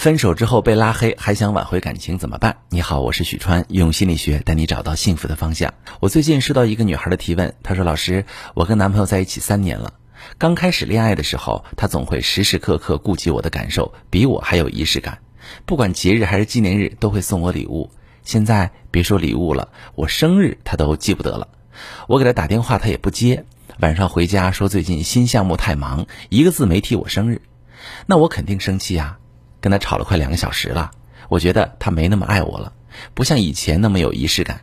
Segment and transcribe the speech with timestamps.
[0.00, 2.56] 分手之后被拉黑，还想挽回感情怎么办？
[2.70, 5.74] 你好，我是许川，用心理学带你找到幸福的方向。
[6.00, 8.24] 我最近收到一个女孩的提问，她说：“老师，
[8.54, 9.92] 我跟男朋友在一起三年了，
[10.38, 15.18] 刚开始恋爱的时候，他总会时时刻刻顾及我的感受，比我还有仪式感，
[15.66, 17.90] 不管节日还是纪念日都会送我礼物。
[18.24, 21.46] 现在别说礼物了，我生日他都记不得了，
[22.08, 23.44] 我给他打电话他也不接，
[23.80, 27.42] 晚上回家说最近新项目太忙，一个字没提我生日，
[28.06, 29.18] 那我肯定生气呀。”
[29.60, 30.90] 跟他吵了快两个小时了，
[31.28, 32.72] 我觉得他没那么爱我了，
[33.14, 34.62] 不像以前那么有仪式感。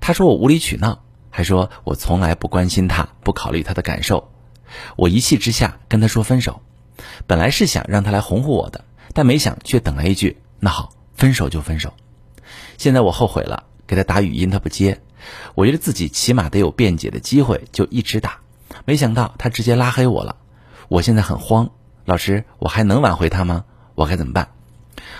[0.00, 4.30] 他说我无理取闹，还说我从来不关心他，不考虑他的感受。
[4.96, 6.62] 我一气之下跟他说分手，
[7.26, 11.92] 本来是想让他来哄哄我的，但没想却等来一句“那好，分手就分手”。
[12.78, 15.00] 现在我后悔了，给他打语音他不接，
[15.54, 18.38] 我觉得自己起码得有辩解的机会，就一直打，
[18.84, 20.36] 没想到他直接拉黑我了。
[20.88, 21.70] 我现在很慌，
[22.04, 23.64] 老师，我还能挽回他吗？
[23.94, 24.48] 我该怎么办？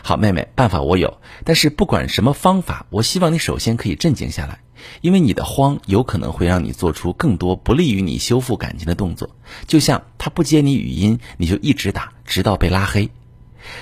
[0.03, 4.61] 好，妹妹，办法我有，但是不管什么方法，我希望你首先可以镇静下来，
[5.01, 9.31] 因为你的慌有可能会让你做出更多不利于你修复感情的动作。
[9.67, 13.11] 就像他不接你语音，你就一直打，直到被拉黑。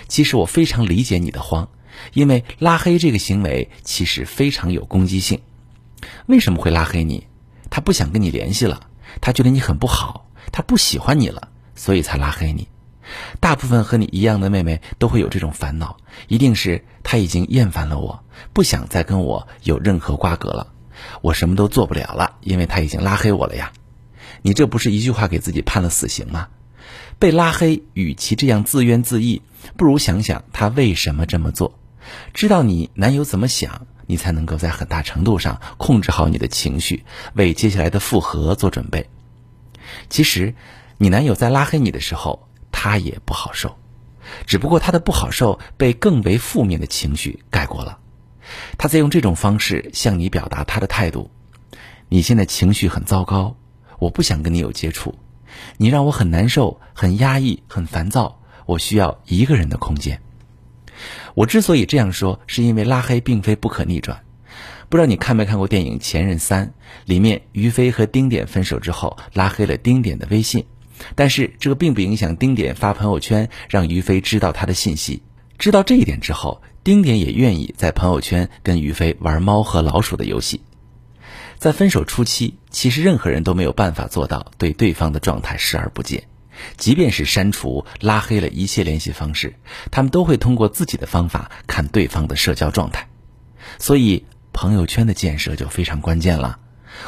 [0.09, 1.69] 其实我非常理解你的慌，
[2.13, 5.41] 因为拉黑这个行为其实非常有攻击性。
[6.27, 7.27] 为什么会拉黑你？
[7.71, 8.89] 他不想跟你联系了，
[9.21, 12.69] 他觉得你很不好，他不喜欢你了，所以才拉黑你。
[13.41, 15.97] 大部分和你一样的妹妹都会有这种烦恼，
[16.29, 20.73] 一定是她已经厌烦了我，不想再跟我有任何瓜葛了，
[21.21, 23.73] 我什么都做不了了，因为她已经拉黑我了呀。
[24.43, 26.49] 你这不是一句话给自己判了死刑吗？
[27.19, 29.41] 被拉黑，与其这样自怨自艾，
[29.77, 31.79] 不如想想他为什么这么做。
[32.35, 39.09] 知道你男友怎么想，你才能够在很大程度上控制好你的情绪，为接下来的复合做准备。
[40.09, 40.55] 其实，
[40.99, 42.49] 你男友在拉黑你的时候。
[42.73, 43.77] 他也不好受，
[44.47, 47.99] 只不过他的不好受被更为负面的情绪盖过了。
[48.77, 51.31] 他在用这种方式向你表达他的态度：
[52.09, 53.57] 你现在情绪很糟糕，
[54.01, 55.17] 我不想跟你有接触，
[55.77, 60.21] 你让我很难受、很压抑、很烦躁，我需要一个人的空间。
[61.35, 64.25] 我之所以这样说，是因为拉黑并非不可逆转。
[64.89, 66.67] 不知道你看没看过电影《前任三》，
[67.07, 70.67] 里面于飞和丁点分手之后，拉黑了丁点的微信。
[71.15, 75.23] 但是这并不影响丁点发朋友圈让于飞知道他的信息。
[75.59, 80.61] 知道这一点之后，丁点也愿意在朋友圈跟于飞玩猫和老鼠的游戏。
[81.59, 86.25] 在分手初期，其实任何人都没有办法做到对对方的状态视而不见，
[86.77, 89.55] 即便是删除、拉黑了一切联系方式，
[89.93, 93.09] 他们都会通过自己的方法看对方的社交状态。
[93.79, 96.59] 所以，朋友圈的建设就非常关键了。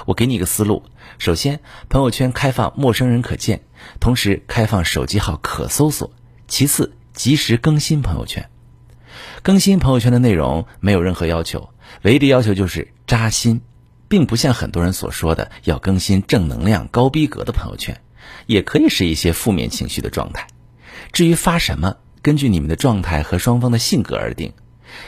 [0.07, 0.85] 我给你一个思路：
[1.19, 3.63] 首先，朋友圈开放陌生人可见，
[4.01, 6.11] 同时开放手机号可搜索；
[6.49, 8.49] 其次，及时更新朋友圈。
[9.43, 11.71] 更新朋友圈的内容没有任何要求，
[12.03, 13.61] 唯一的要求就是扎心，
[14.09, 18.01] 并不像很多人所说的要更新正能量、高逼格的朋友圈，
[18.47, 20.47] 也可以是一些负面情绪的状态。
[21.13, 24.53] 至于发什么，根据你们的状态和双方的性格而定。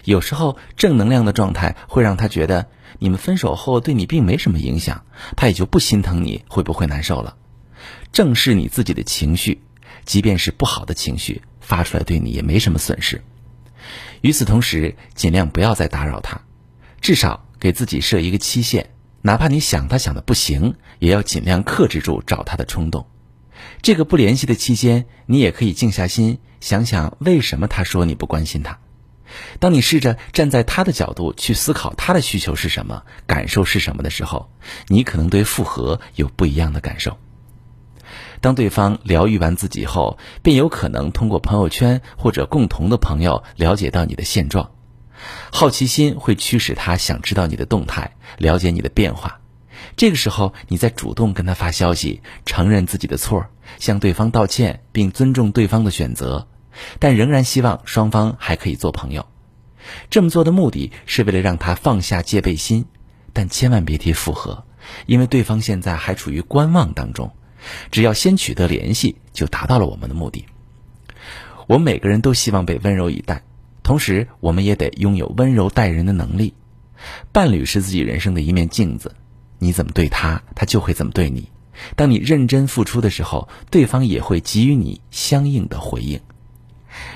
[0.05, 2.69] 有时候正能量的状态会让他觉得。
[2.99, 5.05] 你们分手后对你并没什么影响，
[5.37, 7.37] 他也就不心疼你会不会难受了。
[8.11, 9.61] 正视你自己的情绪，
[10.07, 13.23] 即便是不好的情绪发出来，对你也没什么损失。
[14.23, 16.41] 与此同时，尽量不要再打扰他，
[17.03, 18.89] 至少给自己设一个期限，
[19.21, 23.07] 哪怕你想他想的不行，也要尽量克制住找他的冲动。
[23.83, 28.79] 这个不联系的期间，你也可以静下心想想，为什么他说你不关心他。
[29.59, 34.51] 当你试着站在他的角度去思考他的需求是什么、感受是什么的时候，
[34.89, 37.19] 你可能对复合有不一样的感受。
[38.41, 44.71] 当对方疗愈完自己后，便有可能通过朋友圈或者共同的朋友了解到你的现状。
[45.51, 49.41] 好奇心会驱使他想知道你的动态，了解你的变化。
[49.97, 53.47] 这个时候，你再主动跟他发消息，承认自己的错，
[53.79, 56.47] 向对方道歉，并尊重对方的选择。
[56.99, 59.27] 但仍然希望双方还可以做朋友。
[60.11, 62.87] 这么做的目的是为了让他放下戒备心，
[63.33, 64.65] 但千万别提复合，
[65.07, 67.33] 因为对方现在还处于观望当中。
[67.91, 70.47] 只要先取得联系，就达到了我们的目的。
[71.67, 73.43] 我们每个人都希望被温柔以待，
[73.83, 76.55] 同时我们也得拥有温柔待人的能力。
[77.33, 79.15] 伴侣是自己人生的一面镜子，
[79.59, 81.49] 你怎么对他，他就会怎么对你。
[81.95, 86.21] 当你认真付出的时候，对方也会给予你相应的回应。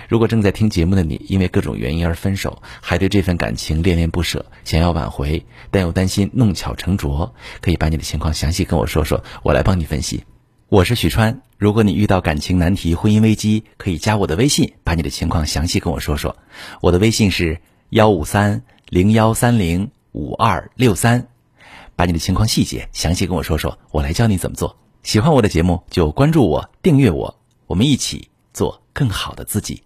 [0.08, 10.24] 如果正在听节目的你，因为各种原因而分手，还对这份感情恋恋不舍，想要挽回，但又担心弄巧成拙，可以把你的情况详细跟我说说，我来帮你分析。
[10.68, 11.42] 我是许川。
[11.58, 16.36] 如果你遇到感情难题、婚姻危机，可以加我的微信，把你的情况详细跟我说说。
[16.80, 17.60] 我的微信是
[17.90, 21.26] 幺五三零幺三零五二六三，
[21.96, 24.78] 把你的情况细节详细跟我说说，我来教你怎么做。
[25.02, 27.36] 喜欢我的节目就关注我、订阅我，
[27.66, 29.82] 我们一起做更好的自己。